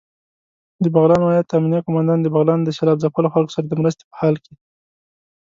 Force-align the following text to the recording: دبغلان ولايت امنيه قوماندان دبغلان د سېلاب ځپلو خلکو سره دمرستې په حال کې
دبغلان 0.83 1.21
ولايت 1.23 1.49
امنيه 1.57 1.81
قوماندان 1.85 2.19
دبغلان 2.21 2.59
د 2.63 2.69
سېلاب 2.77 2.97
ځپلو 3.03 3.33
خلکو 3.33 3.53
سره 3.55 3.65
دمرستې 3.65 4.03
په 4.09 4.15
حال 4.19 4.35
کې 4.43 4.53